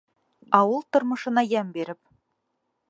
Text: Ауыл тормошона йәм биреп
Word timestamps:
Ауыл 0.59 0.81
тормошона 0.97 1.45
йәм 1.51 1.71
биреп 1.77 2.03